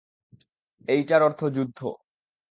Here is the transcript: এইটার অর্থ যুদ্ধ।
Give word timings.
এইটার 0.87 1.21
অর্থ 1.21 1.41
যুদ্ধ। 1.55 1.79